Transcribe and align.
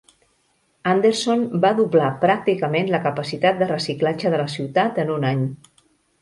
Anderson 0.93 1.43
va 1.65 1.69
doblar 1.79 2.07
pràcticament 2.23 2.89
la 2.95 3.03
capacitat 3.05 3.61
de 3.61 3.69
reciclatge 3.73 4.33
de 4.37 4.41
la 4.45 4.49
ciutat 4.55 4.99
en 5.05 5.15
un 5.19 5.29
any. 5.35 5.47